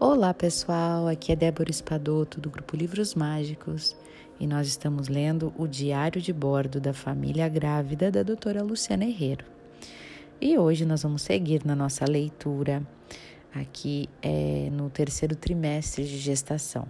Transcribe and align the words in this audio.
Olá 0.00 0.32
pessoal, 0.32 1.08
aqui 1.08 1.32
é 1.32 1.36
Débora 1.36 1.72
Espadoto 1.72 2.40
do 2.40 2.48
grupo 2.48 2.76
Livros 2.76 3.16
Mágicos 3.16 3.96
e 4.38 4.46
nós 4.46 4.68
estamos 4.68 5.08
lendo 5.08 5.52
o 5.58 5.66
Diário 5.66 6.22
de 6.22 6.32
Bordo 6.32 6.80
da 6.80 6.94
Família 6.94 7.48
Grávida 7.48 8.08
da 8.08 8.22
doutora 8.22 8.62
Luciana 8.62 9.04
Herrero. 9.04 9.44
E 10.40 10.56
hoje 10.56 10.86
nós 10.86 11.02
vamos 11.02 11.22
seguir 11.22 11.64
na 11.64 11.74
nossa 11.74 12.04
leitura 12.04 12.80
aqui 13.52 14.08
é, 14.22 14.70
no 14.70 14.88
terceiro 14.88 15.34
trimestre 15.34 16.04
de 16.04 16.16
gestação. 16.16 16.86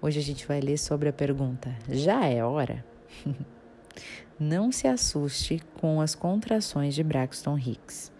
Hoje 0.00 0.18
a 0.18 0.22
gente 0.22 0.44
vai 0.44 0.60
ler 0.60 0.78
sobre 0.78 1.08
a 1.08 1.12
pergunta: 1.12 1.72
já 1.88 2.26
é 2.26 2.44
hora? 2.44 2.84
Não 4.36 4.72
se 4.72 4.88
assuste 4.88 5.62
com 5.80 6.00
as 6.00 6.16
contrações 6.16 6.92
de 6.92 7.04
Braxton 7.04 7.56
Hicks 7.56 8.10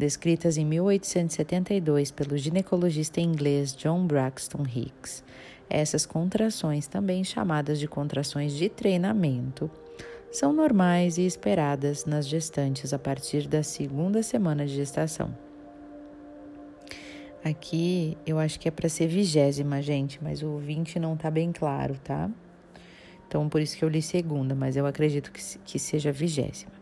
descritas 0.00 0.56
em 0.56 0.64
1872 0.64 2.10
pelo 2.10 2.36
ginecologista 2.36 3.20
inglês 3.20 3.76
John 3.76 4.06
Braxton 4.06 4.64
Hicks. 4.64 5.22
Essas 5.68 6.06
contrações, 6.06 6.88
também 6.88 7.22
chamadas 7.22 7.78
de 7.78 7.86
contrações 7.86 8.54
de 8.54 8.68
treinamento, 8.70 9.70
são 10.32 10.52
normais 10.52 11.18
e 11.18 11.26
esperadas 11.26 12.06
nas 12.06 12.26
gestantes 12.26 12.94
a 12.94 12.98
partir 12.98 13.46
da 13.46 13.62
segunda 13.62 14.22
semana 14.22 14.66
de 14.66 14.74
gestação. 14.74 15.36
Aqui 17.44 18.16
eu 18.26 18.38
acho 18.38 18.58
que 18.58 18.68
é 18.68 18.70
para 18.70 18.88
ser 18.88 19.06
vigésima, 19.06 19.82
gente, 19.82 20.18
mas 20.22 20.42
o 20.42 20.56
20 20.56 20.98
não 20.98 21.16
tá 21.16 21.30
bem 21.30 21.52
claro, 21.52 21.94
tá? 22.02 22.30
Então 23.28 23.48
por 23.48 23.60
isso 23.60 23.76
que 23.76 23.84
eu 23.84 23.88
li 23.88 24.00
segunda, 24.00 24.54
mas 24.54 24.76
eu 24.76 24.86
acredito 24.86 25.30
que, 25.30 25.42
que 25.58 25.78
seja 25.78 26.10
vigésima. 26.10 26.79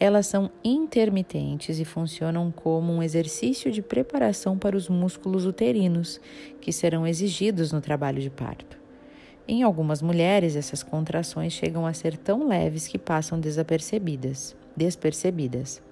Elas 0.00 0.26
são 0.26 0.50
intermitentes 0.64 1.78
e 1.78 1.84
funcionam 1.84 2.50
como 2.50 2.90
um 2.90 3.02
exercício 3.02 3.70
de 3.70 3.82
preparação 3.82 4.56
para 4.56 4.74
os 4.74 4.88
músculos 4.88 5.44
uterinos, 5.44 6.18
que 6.58 6.72
serão 6.72 7.06
exigidos 7.06 7.70
no 7.70 7.82
trabalho 7.82 8.18
de 8.18 8.30
parto. 8.30 8.78
Em 9.46 9.62
algumas 9.62 10.00
mulheres, 10.00 10.56
essas 10.56 10.82
contrações 10.82 11.52
chegam 11.52 11.84
a 11.84 11.92
ser 11.92 12.16
tão 12.16 12.48
leves 12.48 12.88
que 12.88 12.96
passam 12.96 13.38
desapercebidas, 13.38 14.56
despercebidas. 14.74 15.82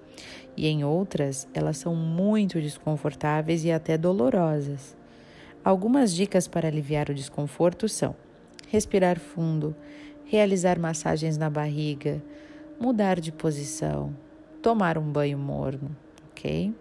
E 0.57 0.65
em 0.67 0.83
outras, 0.83 1.47
elas 1.53 1.77
são 1.77 1.95
muito 1.95 2.59
desconfortáveis 2.59 3.63
e 3.63 3.71
até 3.71 3.95
dolorosas. 3.95 4.97
Algumas 5.63 6.15
dicas 6.15 6.47
para 6.47 6.67
aliviar 6.67 7.11
o 7.11 7.13
desconforto 7.13 7.87
são: 7.87 8.15
respirar 8.69 9.19
fundo, 9.19 9.75
realizar 10.25 10.79
massagens 10.79 11.37
na 11.37 11.49
barriga, 11.49 12.23
mudar 12.79 13.19
de 13.19 13.31
posição, 13.31 14.15
tomar 14.61 14.97
um 14.97 15.11
banho 15.11 15.37
morno, 15.37 15.95
ok? 16.31 16.73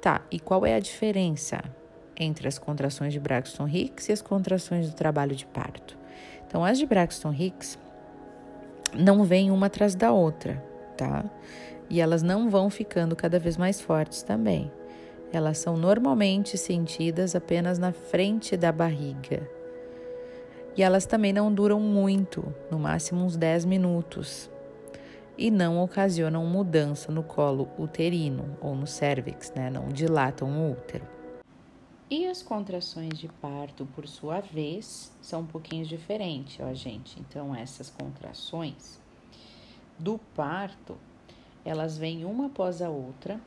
Tá, 0.00 0.22
e 0.30 0.38
qual 0.38 0.64
é 0.64 0.76
a 0.76 0.80
diferença 0.80 1.60
entre 2.16 2.46
as 2.46 2.58
contrações 2.58 3.12
de 3.12 3.18
Braxton 3.18 3.66
Hicks 3.66 4.08
e 4.08 4.12
as 4.12 4.22
contrações 4.22 4.88
do 4.88 4.94
trabalho 4.94 5.34
de 5.34 5.44
parto? 5.44 5.98
Então, 6.46 6.64
as 6.64 6.78
de 6.78 6.86
Braxton 6.86 7.32
Hicks 7.32 7.76
não 8.94 9.24
vêm 9.24 9.50
uma 9.50 9.66
atrás 9.66 9.94
da 9.94 10.12
outra, 10.12 10.62
tá? 10.96 11.24
E 11.90 12.00
elas 12.00 12.22
não 12.22 12.48
vão 12.48 12.70
ficando 12.70 13.16
cada 13.16 13.38
vez 13.38 13.56
mais 13.56 13.80
fortes 13.80 14.22
também. 14.22 14.70
Elas 15.32 15.58
são 15.58 15.76
normalmente 15.76 16.56
sentidas 16.56 17.34
apenas 17.34 17.78
na 17.78 17.92
frente 17.92 18.56
da 18.56 18.70
barriga. 18.70 19.48
E 20.76 20.82
elas 20.82 21.06
também 21.06 21.32
não 21.32 21.52
duram 21.52 21.80
muito, 21.80 22.54
no 22.70 22.78
máximo 22.78 23.24
uns 23.24 23.36
10 23.36 23.64
minutos 23.64 24.48
e 25.38 25.52
não 25.52 25.80
ocasionam 25.80 26.44
mudança 26.44 27.12
no 27.12 27.22
colo 27.22 27.70
uterino 27.78 28.58
ou 28.60 28.74
no 28.74 28.88
cérvix, 28.88 29.52
né? 29.54 29.70
Não 29.70 29.88
dilatam 29.88 30.50
o 30.50 30.72
útero. 30.72 31.06
E 32.10 32.26
as 32.26 32.42
contrações 32.42 33.16
de 33.16 33.28
parto, 33.28 33.86
por 33.94 34.08
sua 34.08 34.40
vez, 34.40 35.12
são 35.22 35.42
um 35.42 35.46
pouquinho 35.46 35.86
diferentes, 35.86 36.58
ó, 36.58 36.74
gente. 36.74 37.20
Então, 37.20 37.54
essas 37.54 37.88
contrações 37.88 39.00
do 39.96 40.18
parto, 40.34 40.96
elas 41.64 41.96
vêm 41.96 42.24
uma 42.24 42.46
após 42.46 42.82
a 42.82 42.90
outra, 42.90 43.40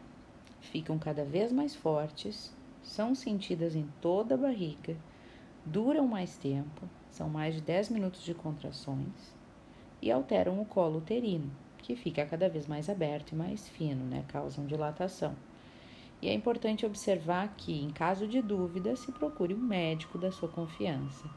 ficam 0.62 0.97
cada 0.97 1.25
vez 1.25 1.52
mais 1.52 1.75
fortes, 1.75 2.53
são 2.81 3.13
sentidas 3.13 3.75
em 3.75 3.90
toda 4.00 4.35
a 4.35 4.38
barriga, 4.38 4.96
duram 5.66 6.08
mais 6.08 6.38
tempo, 6.38 6.88
são 7.09 7.28
mais 7.28 7.56
de 7.56 7.62
10 7.62 7.90
minutos 7.90 8.23
de 8.23 8.34
contrações 8.34 9.35
e 10.02 10.09
alteram 10.09 10.62
o 10.62 10.66
colo 10.66 11.00
uterino 11.00 11.52
que 11.81 11.96
fica 11.96 12.25
cada 12.25 12.47
vez 12.47 12.68
mais 12.68 12.90
aberto 12.90 13.31
e 13.31 13.36
mais 13.36 13.68
fino, 13.69 14.06
né? 14.06 14.24
Causam 14.28 14.66
dilatação. 14.66 15.36
E 16.22 16.30
é 16.30 16.34
importante 16.34 16.86
observar 16.86 17.53
que, 17.58 17.81
em 17.81 17.90
caso 17.90 18.28
de 18.28 18.42
dúvida, 18.42 18.96
se 18.96 19.12
procure 19.12 19.53
um 19.53 19.59
médico 19.59 20.18
da 20.18 20.31
sua 20.31 20.47
confiança. 20.47 21.28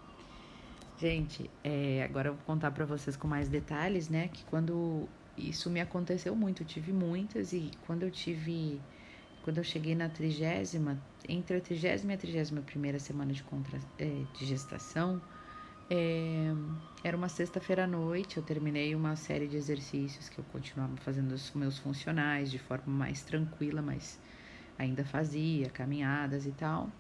Gente, 0.99 1.51
é, 1.63 2.03
agora 2.05 2.29
eu 2.29 2.35
vou 2.35 2.43
contar 2.45 2.71
para 2.71 2.85
vocês 2.85 3.17
com 3.17 3.27
mais 3.27 3.49
detalhes, 3.49 4.09
né? 4.09 4.29
Que 4.29 4.45
quando 4.45 5.09
isso 5.37 5.71
me 5.71 5.81
aconteceu 5.81 6.37
muito, 6.37 6.63
eu 6.63 6.67
tive 6.67 6.93
muitas 6.93 7.53
e 7.53 7.71
quando 7.87 8.05
eu 8.05 8.11
tive, 8.11 8.81
quando 9.43 9.59
eu 9.59 9.65
cheguei 9.65 9.95
na 9.95 10.09
trigésima, 10.09 11.03
entre 11.29 11.57
a 11.57 11.61
trigésima 11.61 12.13
e 12.13 12.15
a 12.15 12.19
trigésima 12.19 12.61
primeira 12.61 12.99
semana 12.99 13.33
de, 13.33 13.43
contra, 13.43 13.79
é, 13.99 14.23
de 14.35 14.47
gestação, 14.47 15.21
é, 15.91 16.53
era 17.03 17.17
uma 17.17 17.29
sexta-feira 17.29 17.85
à 17.85 17.87
noite, 17.87 18.37
eu 18.39 18.43
terminei 18.43 18.95
uma 18.95 19.17
série 19.17 19.49
de 19.49 19.57
exercícios 19.57 20.29
que 20.29 20.39
eu 20.39 20.45
continuava 20.45 20.97
fazendo 20.97 21.33
os 21.33 21.53
meus 21.53 21.79
funcionais 21.79 22.51
de 22.51 22.59
forma 22.59 22.93
mais 22.93 23.23
tranquila, 23.25 23.83
mas 23.83 24.21
ainda 24.79 25.05
fazia 25.05 25.71
caminhadas 25.71 26.47
e 26.47 26.53
tal. 26.53 26.93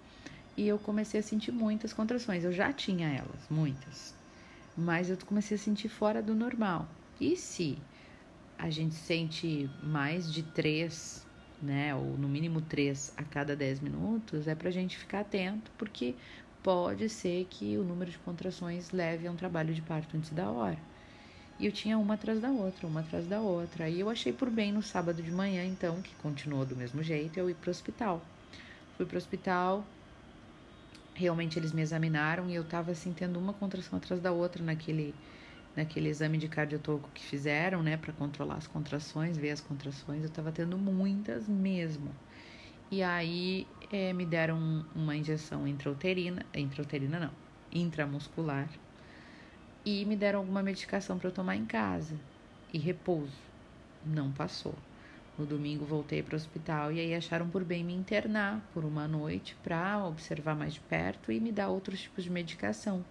E 0.57 0.67
eu 0.69 0.79
comecei 0.79 1.21
a 1.21 1.23
sentir 1.23 1.53
muitas 1.53 1.93
contrações. 1.93 2.45
Eu 2.45 2.53
já 2.53 2.73
tinha 2.73 3.09
elas, 3.09 3.49
muitas. 3.49 4.15
Mas 4.77 5.11
eu 5.11 5.19
comecei 5.27 5.57
a 5.57 5.61
sentir 5.61 5.89
fora 5.89 6.23
do 6.23 6.35
normal. 6.35 6.89
E 7.21 7.37
se 7.37 7.79
a 8.59 8.71
gente 8.71 8.95
sente 8.95 9.71
mais 9.83 10.31
de 10.33 10.43
três, 10.43 11.27
né, 11.61 11.95
ou 11.95 12.17
no 12.19 12.29
mínimo 12.29 12.61
três 12.61 13.13
a 13.17 13.25
cada 13.25 13.57
dez 13.57 13.81
minutos, 13.81 14.47
é 14.49 14.55
pra 14.55 14.71
gente 14.71 14.97
ficar 14.99 15.21
atento, 15.21 15.73
porque 15.77 16.17
pode 16.65 17.09
ser 17.11 17.47
que 17.47 17.79
o 17.79 17.85
número 17.85 18.11
de 18.11 18.19
contrações 18.19 18.91
leve 18.93 19.27
a 19.29 19.33
um 19.33 19.37
trabalho 19.37 19.75
de 19.75 19.83
parto 19.83 20.17
antes 20.17 20.33
da 20.33 20.51
hora. 20.51 20.81
E 21.59 21.67
eu 21.67 21.73
tinha 21.73 21.99
uma 21.99 22.15
atrás 22.15 22.41
da 22.41 22.51
outra, 22.53 22.87
uma 22.89 23.01
atrás 23.01 23.27
da 23.29 23.41
outra. 23.43 23.91
E 23.91 24.01
eu 24.01 24.11
achei 24.11 24.33
por 24.33 24.51
bem 24.51 24.73
no 24.73 24.83
sábado 24.83 25.23
de 25.23 25.33
manhã, 25.33 25.65
então, 25.65 26.03
que 26.03 26.17
continuou 26.17 26.67
do 26.67 26.77
mesmo 26.77 27.03
jeito, 27.03 27.39
eu 27.39 27.51
ir 27.51 27.57
pro 27.57 27.71
hospital. 27.71 28.29
Fui 28.97 29.07
pro 29.07 29.19
hospital, 29.19 29.89
realmente 31.15 31.59
eles 31.59 31.73
me 31.73 31.83
examinaram 31.83 32.49
e 32.51 32.55
eu 32.55 32.65
tava 32.65 32.91
assim 32.93 33.13
tendo 33.15 33.39
uma 33.39 33.53
contração 33.55 33.97
atrás 33.99 34.21
da 34.21 34.33
outra 34.33 34.63
naquele 34.65 35.15
naquele 35.77 36.09
exame 36.09 36.39
de 36.39 36.49
cardiotoco 36.49 37.11
que 37.13 37.23
fizeram, 37.25 37.83
né, 37.83 37.97
para 37.97 38.13
controlar 38.13 38.57
as 38.57 38.67
contrações, 38.67 39.37
ver 39.37 39.51
as 39.51 39.61
contrações, 39.61 40.25
eu 40.25 40.31
tava 40.31 40.53
tendo 40.53 40.79
muitas 40.79 41.49
mesmo. 41.49 42.17
E 42.91 43.03
aí 43.03 43.67
é, 43.91 44.13
me 44.13 44.27
deram 44.27 44.85
uma 44.95 45.17
injeção 45.17 45.67
intrauterina, 45.67 46.45
intrauterina 46.55 47.19
não, 47.19 47.31
intramuscular, 47.73 48.69
e 49.85 50.05
me 50.05 50.17
deram 50.17 50.41
alguma 50.41 50.63
medicação 50.63 51.19
para 51.19 51.29
eu 51.29 51.33
tomar 51.33 51.57
em 51.57 51.67
casa 51.67 52.19
e 52.73 52.79
repouso. 52.79 53.39
Não 54.05 54.31
passou. 54.33 54.75
No 55.37 55.45
domingo 55.45 55.85
voltei 55.85 56.23
para 56.23 56.35
o 56.35 56.37
hospital 56.37 56.93
e 56.93 57.01
aí 57.01 57.15
acharam 57.15 57.49
por 57.51 57.65
bem 57.65 57.83
me 57.83 57.93
internar 57.93 58.71
por 58.73 58.85
uma 58.85 59.09
noite 59.09 59.57
para 59.63 60.07
observar 60.07 60.55
mais 60.55 60.75
de 60.75 60.81
perto 60.81 61.33
e 61.33 61.41
me 61.41 61.51
dar 61.51 61.71
outros 61.71 62.03
tipos 62.03 62.23
de 62.23 62.31
medicação, 62.31 63.05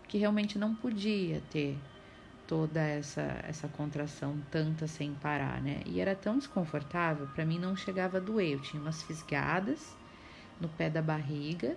porque 0.00 0.16
realmente 0.16 0.58
não 0.58 0.74
podia 0.74 1.42
ter 1.50 1.78
toda 2.46 2.80
essa 2.80 3.22
essa 3.44 3.68
contração 3.68 4.40
tanta 4.50 4.86
sem 4.86 5.14
parar, 5.14 5.60
né? 5.62 5.82
E 5.86 6.00
era 6.00 6.14
tão 6.14 6.38
desconfortável, 6.38 7.26
para 7.34 7.44
mim 7.44 7.58
não 7.58 7.76
chegava 7.76 8.18
a 8.18 8.20
doer. 8.20 8.52
Eu 8.54 8.60
tinha 8.60 8.80
umas 8.80 9.02
fisgadas 9.02 9.96
no 10.60 10.68
pé 10.68 10.88
da 10.90 11.02
barriga 11.02 11.76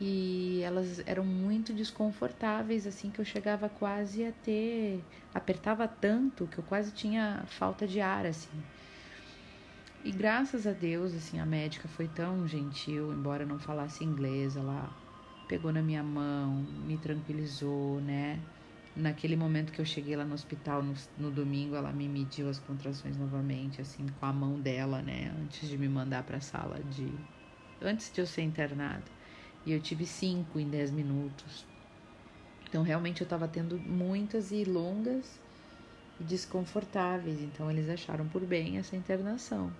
e 0.00 0.60
elas 0.62 1.00
eram 1.06 1.24
muito 1.24 1.72
desconfortáveis, 1.72 2.86
assim 2.86 3.10
que 3.10 3.20
eu 3.20 3.24
chegava 3.24 3.68
quase 3.68 4.24
a 4.24 4.32
ter, 4.32 5.04
apertava 5.34 5.88
tanto 5.88 6.46
que 6.46 6.58
eu 6.58 6.64
quase 6.64 6.92
tinha 6.92 7.44
falta 7.46 7.86
de 7.86 8.00
ar, 8.00 8.26
assim. 8.26 8.62
E 10.04 10.12
graças 10.12 10.66
a 10.66 10.72
Deus, 10.72 11.14
assim, 11.14 11.38
a 11.40 11.46
médica 11.46 11.88
foi 11.88 12.06
tão 12.06 12.46
gentil, 12.46 13.12
embora 13.12 13.44
não 13.44 13.58
falasse 13.58 14.04
inglês, 14.04 14.56
ela 14.56 14.88
pegou 15.48 15.72
na 15.72 15.82
minha 15.82 16.02
mão, 16.02 16.62
me 16.86 16.96
tranquilizou, 16.98 18.00
né? 18.00 18.38
Naquele 18.96 19.36
momento 19.36 19.72
que 19.72 19.80
eu 19.80 19.84
cheguei 19.84 20.16
lá 20.16 20.24
no 20.24 20.32
hospital 20.32 20.82
no, 20.82 20.94
no, 21.18 21.30
domingo, 21.30 21.76
ela 21.76 21.92
me 21.92 22.08
mediu 22.08 22.48
as 22.48 22.58
contrações 22.58 23.14
novamente, 23.16 23.78
assim, 23.78 24.06
com 24.06 24.24
a 24.24 24.32
mão 24.32 24.58
dela, 24.58 25.02
né? 25.02 25.34
Antes 25.38 25.68
de 25.68 25.76
me 25.76 25.86
mandar 25.86 26.22
para 26.24 26.38
a 26.38 26.40
sala 26.40 26.82
de. 26.82 27.14
Antes 27.80 28.10
de 28.10 28.22
eu 28.22 28.26
ser 28.26 28.40
internada. 28.40 29.04
E 29.66 29.72
eu 29.72 29.80
tive 29.80 30.06
cinco 30.06 30.58
em 30.58 30.70
dez 30.70 30.90
minutos. 30.90 31.66
Então, 32.68 32.82
realmente, 32.82 33.20
eu 33.20 33.26
estava 33.26 33.46
tendo 33.46 33.78
muitas 33.80 34.50
e 34.50 34.64
longas 34.64 35.38
e 36.18 36.24
desconfortáveis. 36.24 37.42
Então, 37.42 37.70
eles 37.70 37.90
acharam 37.90 38.26
por 38.26 38.46
bem 38.46 38.78
essa 38.78 38.96
internação. 38.96 39.70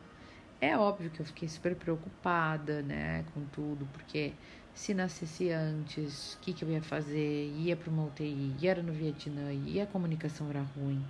É 0.61 0.77
óbvio 0.77 1.11
que 1.11 1.21
eu 1.21 1.27
fiquei 1.27 1.49
super 1.49 1.77
preocupada, 1.77 2.83
né, 2.83 3.25
com 3.35 3.45
tudo, 3.47 3.87
porque 3.87 4.33
se 4.77 4.93
nascesse 4.93 5.49
antes, 5.51 6.35
o 6.35 6.39
que, 6.41 6.53
que 6.53 6.63
eu 6.63 6.71
ia 6.71 6.83
fazer? 6.83 7.51
Ia 7.57 7.75
para 7.75 7.91
uma 7.91 8.05
UTI, 8.05 8.55
era 8.63 8.83
no 8.83 8.93
Vietnã, 8.93 9.51
e 9.53 9.81
a 9.81 9.87
comunicação 9.87 10.51
era 10.51 10.61
ruim. 10.61 11.03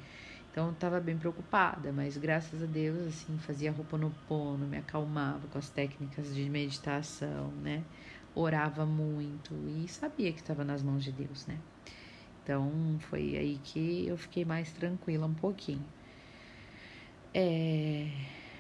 Então 0.50 0.68
eu 0.68 0.74
tava 0.74 1.00
bem 1.00 1.18
preocupada, 1.18 1.92
mas 1.92 2.16
graças 2.16 2.62
a 2.62 2.66
Deus, 2.66 3.08
assim, 3.08 3.36
fazia 3.38 3.72
roupa 3.72 3.98
no 3.98 4.10
pono, 4.28 4.66
me 4.66 4.78
acalmava 4.78 5.48
com 5.48 5.58
as 5.58 5.68
técnicas 5.68 6.32
de 6.32 6.48
meditação, 6.48 7.50
né? 7.62 7.82
Orava 8.36 8.86
muito 8.86 9.52
e 9.68 9.88
sabia 9.88 10.32
que 10.32 10.40
estava 10.40 10.64
nas 10.64 10.82
mãos 10.82 11.02
de 11.02 11.10
Deus, 11.10 11.46
né? 11.46 11.58
Então 12.42 12.96
foi 13.00 13.36
aí 13.36 13.58
que 13.64 14.06
eu 14.06 14.16
fiquei 14.16 14.44
mais 14.44 14.70
tranquila 14.70 15.26
um 15.26 15.34
pouquinho. 15.34 15.84
É, 17.34 18.06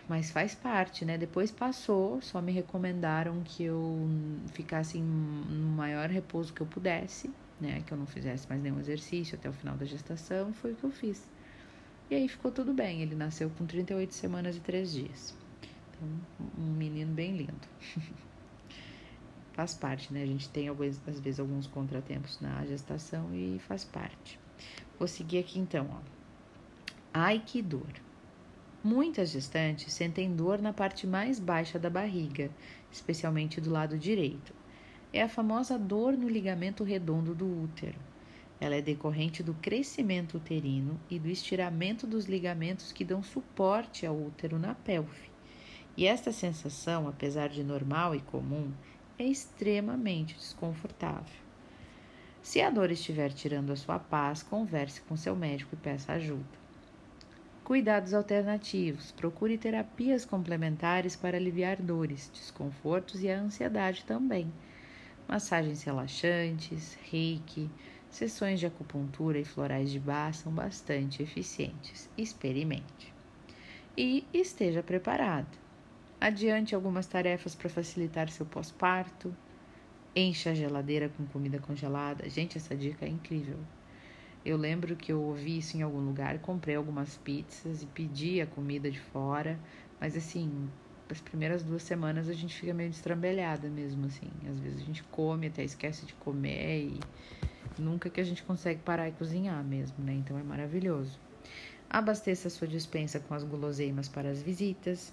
mas 0.08 0.30
faz 0.30 0.54
parte, 0.54 1.04
né? 1.04 1.18
Depois 1.18 1.50
passou, 1.50 2.20
só 2.22 2.40
me 2.40 2.52
recomendaram 2.52 3.42
que 3.42 3.64
eu 3.64 4.08
ficasse 4.52 4.98
no 4.98 5.68
maior 5.70 6.08
repouso 6.08 6.52
que 6.52 6.60
eu 6.60 6.66
pudesse, 6.66 7.30
né? 7.60 7.82
Que 7.86 7.92
eu 7.92 7.98
não 7.98 8.06
fizesse 8.06 8.48
mais 8.48 8.62
nenhum 8.62 8.78
exercício 8.78 9.36
até 9.36 9.48
o 9.48 9.52
final 9.52 9.76
da 9.76 9.84
gestação, 9.84 10.52
foi 10.52 10.72
o 10.72 10.76
que 10.76 10.84
eu 10.84 10.90
fiz. 10.90 11.26
E 12.08 12.14
aí 12.14 12.28
ficou 12.28 12.52
tudo 12.52 12.72
bem, 12.72 13.02
ele 13.02 13.16
nasceu 13.16 13.50
com 13.50 13.66
38 13.66 14.14
semanas 14.14 14.56
e 14.56 14.60
3 14.60 14.92
dias. 14.92 15.34
Então, 15.90 16.08
um 16.58 16.72
menino 16.72 17.12
bem 17.12 17.36
lindo. 17.36 17.68
faz 19.54 19.74
parte, 19.74 20.12
né? 20.12 20.22
A 20.22 20.26
gente 20.26 20.48
tem 20.50 20.68
às 20.68 21.18
vezes 21.18 21.40
alguns 21.40 21.66
contratempos 21.66 22.38
na 22.40 22.64
gestação 22.66 23.34
e 23.34 23.58
faz 23.58 23.84
parte. 23.84 24.38
Vou 24.98 25.08
seguir 25.08 25.38
aqui 25.38 25.58
então, 25.58 25.88
ó. 25.90 25.98
Ai 27.12 27.42
que 27.44 27.62
dor. 27.62 28.05
Muitas 28.88 29.30
gestantes 29.30 29.92
sentem 29.92 30.36
dor 30.36 30.62
na 30.62 30.72
parte 30.72 31.08
mais 31.08 31.40
baixa 31.40 31.76
da 31.76 31.90
barriga, 31.90 32.48
especialmente 32.88 33.60
do 33.60 33.68
lado 33.68 33.98
direito. 33.98 34.54
É 35.12 35.20
a 35.24 35.28
famosa 35.28 35.76
dor 35.76 36.16
no 36.16 36.28
ligamento 36.28 36.84
redondo 36.84 37.34
do 37.34 37.64
útero. 37.64 37.98
Ela 38.60 38.76
é 38.76 38.80
decorrente 38.80 39.42
do 39.42 39.54
crescimento 39.54 40.36
uterino 40.36 41.00
e 41.10 41.18
do 41.18 41.28
estiramento 41.28 42.06
dos 42.06 42.26
ligamentos 42.26 42.92
que 42.92 43.04
dão 43.04 43.24
suporte 43.24 44.06
ao 44.06 44.16
útero 44.16 44.56
na 44.56 44.76
pelve. 44.76 45.32
E 45.96 46.06
esta 46.06 46.30
sensação, 46.30 47.08
apesar 47.08 47.48
de 47.48 47.64
normal 47.64 48.14
e 48.14 48.20
comum, 48.20 48.70
é 49.18 49.24
extremamente 49.24 50.36
desconfortável. 50.36 51.42
Se 52.40 52.60
a 52.60 52.70
dor 52.70 52.92
estiver 52.92 53.32
tirando 53.32 53.72
a 53.72 53.76
sua 53.76 53.98
paz, 53.98 54.44
converse 54.44 55.00
com 55.00 55.16
seu 55.16 55.34
médico 55.34 55.74
e 55.74 55.76
peça 55.76 56.12
ajuda. 56.12 56.65
Cuidados 57.66 58.14
alternativos. 58.14 59.10
Procure 59.10 59.58
terapias 59.58 60.24
complementares 60.24 61.16
para 61.16 61.36
aliviar 61.36 61.82
dores, 61.82 62.30
desconfortos 62.32 63.24
e 63.24 63.28
a 63.28 63.40
ansiedade 63.40 64.04
também. 64.04 64.52
Massagens 65.26 65.82
relaxantes, 65.82 66.96
reiki, 67.10 67.68
sessões 68.08 68.60
de 68.60 68.66
acupuntura 68.66 69.40
e 69.40 69.44
florais 69.44 69.90
de 69.90 69.98
bar 69.98 70.32
são 70.32 70.52
bastante 70.52 71.24
eficientes. 71.24 72.08
Experimente. 72.16 73.12
E 73.98 74.24
esteja 74.32 74.80
preparado. 74.80 75.58
Adiante 76.20 76.72
algumas 76.72 77.08
tarefas 77.08 77.56
para 77.56 77.68
facilitar 77.68 78.30
seu 78.30 78.46
pós-parto. 78.46 79.34
Encha 80.14 80.50
a 80.50 80.54
geladeira 80.54 81.08
com 81.08 81.26
comida 81.26 81.58
congelada. 81.58 82.30
Gente, 82.30 82.58
essa 82.58 82.76
dica 82.76 83.04
é 83.04 83.08
incrível. 83.08 83.58
Eu 84.46 84.56
lembro 84.56 84.94
que 84.94 85.10
eu 85.10 85.20
ouvi 85.20 85.58
isso 85.58 85.76
em 85.76 85.82
algum 85.82 85.98
lugar, 85.98 86.38
comprei 86.38 86.76
algumas 86.76 87.16
pizzas 87.16 87.82
e 87.82 87.86
pedi 87.86 88.40
a 88.40 88.46
comida 88.46 88.88
de 88.88 89.00
fora, 89.00 89.58
mas 90.00 90.16
assim, 90.16 90.70
as 91.10 91.20
primeiras 91.20 91.64
duas 91.64 91.82
semanas 91.82 92.28
a 92.28 92.32
gente 92.32 92.54
fica 92.54 92.72
meio 92.72 92.88
destrambelhada 92.88 93.68
mesmo, 93.68 94.06
assim. 94.06 94.30
Às 94.48 94.60
vezes 94.60 94.80
a 94.80 94.84
gente 94.84 95.02
come, 95.02 95.48
até 95.48 95.64
esquece 95.64 96.06
de 96.06 96.14
comer 96.14 96.84
e 96.84 97.00
nunca 97.76 98.08
que 98.08 98.20
a 98.20 98.24
gente 98.24 98.44
consegue 98.44 98.80
parar 98.82 99.08
e 99.08 99.12
cozinhar 99.12 99.64
mesmo, 99.64 99.96
né? 100.04 100.14
Então 100.14 100.38
é 100.38 100.44
maravilhoso. 100.44 101.18
Abasteça 101.90 102.46
a 102.46 102.50
sua 102.50 102.68
dispensa 102.68 103.18
com 103.18 103.34
as 103.34 103.42
guloseimas 103.42 104.08
para 104.08 104.30
as 104.30 104.40
visitas. 104.40 105.12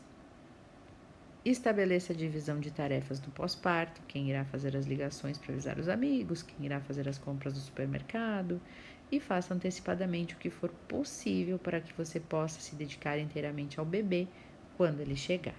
Estabeleça 1.44 2.14
a 2.14 2.16
divisão 2.16 2.60
de 2.60 2.72
tarefas 2.72 3.20
do 3.20 3.30
pós-parto, 3.32 4.00
quem 4.08 4.30
irá 4.30 4.46
fazer 4.46 4.78
as 4.78 4.86
ligações 4.86 5.38
para 5.38 5.52
avisar 5.52 5.78
os 5.78 5.90
amigos, 5.90 6.42
quem 6.42 6.68
irá 6.68 6.80
fazer 6.80 7.10
as 7.10 7.18
compras 7.18 7.54
do 7.54 7.60
supermercado, 7.60 8.62
e 9.14 9.20
faça 9.20 9.54
antecipadamente 9.54 10.34
o 10.34 10.38
que 10.38 10.50
for 10.50 10.72
possível 10.88 11.60
para 11.60 11.80
que 11.80 11.94
você 11.94 12.20
possa 12.20 12.60
se 12.60 12.76
dedicar 12.76 13.20
inteiramente 13.20 13.80
ao 13.80 13.86
bebê 13.86 14.28
quando 14.76 15.02
ele 15.02 15.16
chegar. 15.16 15.56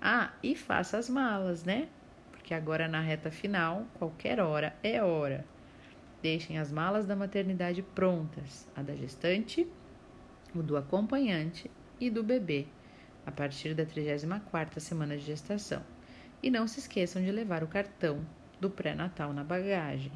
Ah, 0.00 0.32
e 0.40 0.54
faça 0.54 0.96
as 0.96 1.08
malas, 1.08 1.64
né? 1.64 1.88
Porque 2.30 2.54
agora 2.54 2.86
na 2.86 3.00
reta 3.00 3.28
final, 3.28 3.86
qualquer 3.94 4.38
hora 4.38 4.76
é 4.84 5.02
hora. 5.02 5.44
Deixem 6.22 6.58
as 6.58 6.70
malas 6.70 7.06
da 7.06 7.16
maternidade 7.16 7.82
prontas, 7.82 8.68
a 8.76 8.82
da 8.82 8.94
gestante, 8.94 9.66
o 10.54 10.62
do 10.62 10.76
acompanhante 10.76 11.68
e 12.00 12.08
do 12.08 12.22
bebê, 12.22 12.66
a 13.26 13.32
partir 13.32 13.74
da 13.74 13.84
34ª 13.84 14.78
semana 14.78 15.16
de 15.16 15.24
gestação. 15.24 15.82
E 16.40 16.50
não 16.50 16.68
se 16.68 16.78
esqueçam 16.78 17.20
de 17.20 17.32
levar 17.32 17.64
o 17.64 17.68
cartão 17.68 18.24
do 18.60 18.70
pré-natal 18.70 19.32
na 19.32 19.42
bagagem. 19.42 20.12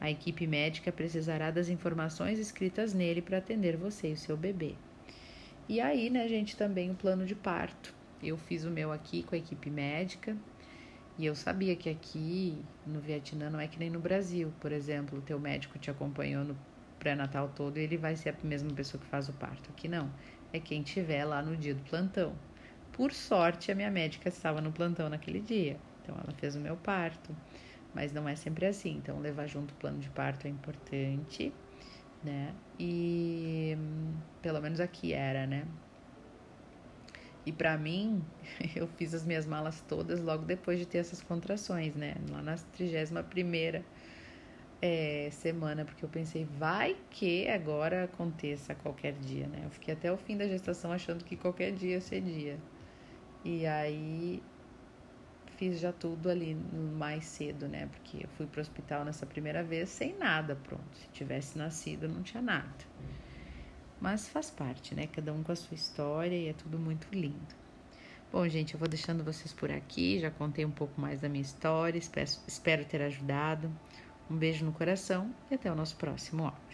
A 0.00 0.10
equipe 0.10 0.46
médica 0.46 0.92
precisará 0.92 1.50
das 1.50 1.68
informações 1.68 2.38
escritas 2.38 2.94
nele 2.94 3.20
para 3.20 3.38
atender 3.38 3.76
você 3.76 4.10
e 4.10 4.12
o 4.12 4.16
seu 4.16 4.36
bebê. 4.36 4.74
E 5.68 5.80
aí, 5.80 6.08
né, 6.08 6.28
gente, 6.28 6.56
também 6.56 6.90
o 6.90 6.94
plano 6.94 7.26
de 7.26 7.34
parto. 7.34 7.94
Eu 8.22 8.36
fiz 8.36 8.64
o 8.64 8.70
meu 8.70 8.92
aqui 8.92 9.22
com 9.22 9.34
a 9.34 9.38
equipe 9.38 9.68
médica 9.68 10.36
e 11.18 11.26
eu 11.26 11.34
sabia 11.34 11.74
que 11.74 11.90
aqui 11.90 12.56
no 12.86 13.00
Vietnã 13.00 13.50
não 13.50 13.60
é 13.60 13.66
que 13.66 13.78
nem 13.78 13.90
no 13.90 13.98
Brasil, 13.98 14.52
por 14.60 14.70
exemplo, 14.70 15.18
o 15.18 15.22
teu 15.22 15.38
médico 15.38 15.78
te 15.78 15.90
acompanhou 15.90 16.44
no 16.44 16.56
pré-natal 16.98 17.50
todo 17.54 17.78
e 17.78 17.82
ele 17.82 17.96
vai 17.96 18.14
ser 18.14 18.30
a 18.30 18.46
mesma 18.46 18.70
pessoa 18.70 19.00
que 19.00 19.06
faz 19.08 19.28
o 19.28 19.32
parto. 19.32 19.70
Aqui 19.70 19.88
não, 19.88 20.10
é 20.52 20.60
quem 20.60 20.82
tiver 20.82 21.24
lá 21.24 21.42
no 21.42 21.56
dia 21.56 21.74
do 21.74 21.82
plantão. 21.82 22.34
Por 22.92 23.12
sorte, 23.12 23.70
a 23.70 23.74
minha 23.74 23.90
médica 23.90 24.28
estava 24.28 24.60
no 24.60 24.72
plantão 24.72 25.08
naquele 25.08 25.40
dia, 25.40 25.76
então 26.02 26.16
ela 26.16 26.32
fez 26.38 26.54
o 26.56 26.60
meu 26.60 26.76
parto 26.76 27.34
mas 27.94 28.12
não 28.12 28.28
é 28.28 28.36
sempre 28.36 28.66
assim. 28.66 28.96
Então, 28.96 29.18
levar 29.20 29.46
junto 29.46 29.72
o 29.72 29.74
plano 29.74 29.98
de 29.98 30.08
parto 30.10 30.46
é 30.46 30.50
importante, 30.50 31.52
né? 32.22 32.54
E 32.78 33.76
pelo 34.42 34.60
menos 34.60 34.80
aqui 34.80 35.12
era, 35.12 35.46
né? 35.46 35.64
E 37.46 37.52
para 37.52 37.78
mim, 37.78 38.22
eu 38.76 38.86
fiz 38.86 39.14
as 39.14 39.24
minhas 39.24 39.46
malas 39.46 39.80
todas 39.88 40.20
logo 40.20 40.44
depois 40.44 40.78
de 40.78 40.86
ter 40.86 40.98
essas 40.98 41.22
contrações, 41.22 41.94
né? 41.94 42.14
Lá 42.30 42.42
na 42.42 42.56
31 42.56 43.22
primeira 43.22 43.84
é, 44.80 45.28
semana, 45.32 45.84
porque 45.84 46.04
eu 46.04 46.08
pensei, 46.08 46.44
vai 46.44 46.96
que 47.10 47.48
agora 47.48 48.04
aconteça 48.04 48.74
qualquer 48.74 49.14
dia, 49.14 49.46
né? 49.46 49.62
Eu 49.64 49.70
fiquei 49.70 49.94
até 49.94 50.12
o 50.12 50.16
fim 50.16 50.36
da 50.36 50.46
gestação 50.46 50.92
achando 50.92 51.24
que 51.24 51.36
qualquer 51.36 51.72
dia 51.72 52.00
seria. 52.00 52.58
E 53.44 53.66
aí 53.66 54.42
fiz 55.58 55.80
já 55.80 55.92
tudo 55.92 56.30
ali 56.30 56.54
mais 56.54 57.24
cedo, 57.24 57.68
né? 57.68 57.88
Porque 57.88 58.24
eu 58.24 58.28
fui 58.36 58.46
pro 58.46 58.60
hospital 58.60 59.04
nessa 59.04 59.26
primeira 59.26 59.62
vez 59.62 59.90
sem 59.90 60.16
nada 60.16 60.54
pronto. 60.54 60.96
Se 60.96 61.08
tivesse 61.08 61.58
nascido, 61.58 62.08
não 62.08 62.22
tinha 62.22 62.42
nada. 62.42 62.68
Mas 64.00 64.28
faz 64.28 64.50
parte, 64.50 64.94
né? 64.94 65.08
Cada 65.08 65.32
um 65.32 65.42
com 65.42 65.50
a 65.50 65.56
sua 65.56 65.74
história 65.74 66.36
e 66.36 66.46
é 66.46 66.52
tudo 66.52 66.78
muito 66.78 67.08
lindo. 67.12 67.54
Bom, 68.30 68.46
gente, 68.48 68.74
eu 68.74 68.78
vou 68.78 68.88
deixando 68.88 69.24
vocês 69.24 69.52
por 69.52 69.70
aqui. 69.70 70.20
Já 70.20 70.30
contei 70.30 70.64
um 70.64 70.70
pouco 70.70 71.00
mais 71.00 71.20
da 71.20 71.28
minha 71.28 71.42
história. 71.42 71.98
Espero, 71.98 72.30
espero 72.46 72.84
ter 72.84 73.02
ajudado. 73.02 73.70
Um 74.30 74.36
beijo 74.36 74.64
no 74.64 74.72
coração 74.72 75.34
e 75.50 75.54
até 75.54 75.72
o 75.72 75.74
nosso 75.74 75.96
próximo 75.96 76.44
ó. 76.44 76.67